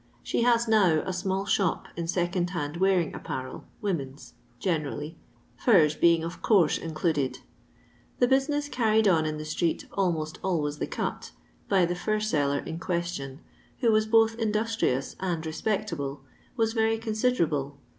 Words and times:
She 0.23 0.41
has 0.41 0.67
now 0.67 1.01
a 1.01 1.11
smnll' 1.11 1.43
ihop 1.45 1.85
in 1.95 2.07
second 2.07 2.49
hand 2.49 2.77
wearing 2.77 3.13
apparel 3.13 3.65
(women's) 3.83 4.33
I 4.61 4.65
lenendly, 4.69 5.13
furs 5.57 5.93
being 5.93 6.23
of 6.23 6.41
course 6.41 6.79
included. 6.79 7.37
The 8.17 8.25
I 8.25 8.29
busineis 8.31 8.71
carried 8.71 9.07
on 9.07 9.27
in 9.27 9.37
the 9.37 9.45
street 9.45 9.85
(almost 9.93 10.39
always 10.43 10.77
'*• 10.77 10.79
the 10.79 10.87
Cut") 10.87 11.33
by 11.69 11.85
the* 11.85 11.93
fur 11.93 12.19
seller 12.19 12.61
in 12.65 12.79
question, 12.79 13.41
who 13.81 13.91
was 13.91 14.07
i 14.07 14.09
both 14.09 14.35
industrious 14.39 15.15
and 15.19 15.45
respectable, 15.45 16.21
was 16.57 16.73
very 16.73 16.97
con 16.97 17.13
I 17.13 17.17
liderable. 17.17 17.73